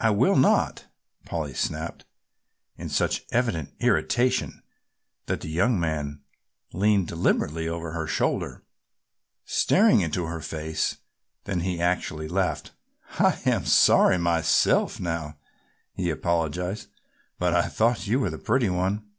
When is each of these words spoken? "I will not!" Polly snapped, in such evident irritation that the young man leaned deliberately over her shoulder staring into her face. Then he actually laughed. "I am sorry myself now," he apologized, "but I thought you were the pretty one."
"I 0.00 0.08
will 0.08 0.36
not!" 0.36 0.86
Polly 1.26 1.52
snapped, 1.52 2.06
in 2.78 2.88
such 2.88 3.26
evident 3.30 3.74
irritation 3.80 4.62
that 5.26 5.42
the 5.42 5.50
young 5.50 5.78
man 5.78 6.22
leaned 6.72 7.08
deliberately 7.08 7.68
over 7.68 7.92
her 7.92 8.06
shoulder 8.06 8.64
staring 9.44 10.00
into 10.00 10.24
her 10.24 10.40
face. 10.40 10.96
Then 11.44 11.60
he 11.60 11.78
actually 11.78 12.26
laughed. 12.26 12.70
"I 13.18 13.38
am 13.44 13.66
sorry 13.66 14.16
myself 14.16 14.98
now," 14.98 15.36
he 15.92 16.08
apologized, 16.08 16.88
"but 17.38 17.52
I 17.54 17.68
thought 17.68 18.06
you 18.06 18.18
were 18.18 18.30
the 18.30 18.38
pretty 18.38 18.70
one." 18.70 19.10